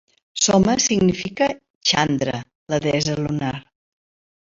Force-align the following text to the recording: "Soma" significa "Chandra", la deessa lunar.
"Soma" 0.45 0.73
significa 0.79 1.45
"Chandra", 1.87 2.41
la 2.73 2.79
deessa 2.87 3.15
lunar. 3.25 3.55